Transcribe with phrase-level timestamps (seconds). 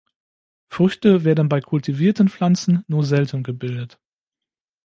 [0.67, 3.99] Früchte werden bei kultivierten Pflanzen nur selten gebildet.